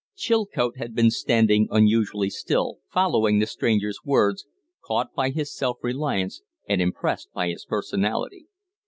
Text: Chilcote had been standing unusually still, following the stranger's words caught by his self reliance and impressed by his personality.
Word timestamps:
Chilcote 0.15 0.77
had 0.77 0.95
been 0.95 1.11
standing 1.11 1.67
unusually 1.69 2.31
still, 2.31 2.79
following 2.89 3.37
the 3.37 3.45
stranger's 3.45 3.99
words 4.03 4.47
caught 4.83 5.13
by 5.13 5.29
his 5.29 5.53
self 5.55 5.77
reliance 5.83 6.41
and 6.67 6.81
impressed 6.81 7.31
by 7.33 7.49
his 7.49 7.65
personality. 7.65 8.47